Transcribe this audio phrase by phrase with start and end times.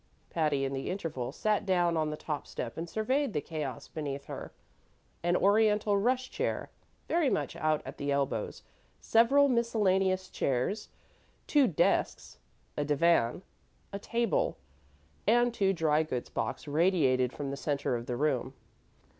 [0.31, 4.25] Patty, in the interval, sat down on the top step and surveyed the chaos beneath
[4.25, 4.51] her.
[5.21, 6.71] An Oriental rush chair,
[7.07, 8.63] very much out at the elbows,
[8.99, 10.89] several miscellaneous chairs,
[11.45, 12.39] two desks,
[12.75, 13.43] a divan,
[13.93, 14.57] a table,
[15.27, 18.55] and two dry goods boxes radiated from the center of the room.